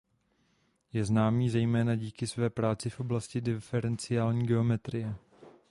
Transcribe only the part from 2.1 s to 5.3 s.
své práci v oblasti diferenciální geometrie.